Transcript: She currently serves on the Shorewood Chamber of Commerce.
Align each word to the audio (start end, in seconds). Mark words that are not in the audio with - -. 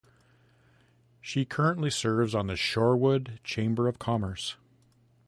She 1.21 1.45
currently 1.45 1.91
serves 1.91 2.33
on 2.33 2.47
the 2.47 2.55
Shorewood 2.55 3.37
Chamber 3.43 3.87
of 3.87 3.99
Commerce. 3.99 4.55